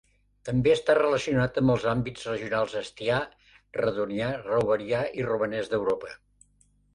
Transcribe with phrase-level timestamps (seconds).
[0.47, 3.19] També està relacionat amb els àmbits regionals astià,
[3.81, 6.13] redonià, reuverià i romanès d"Europa.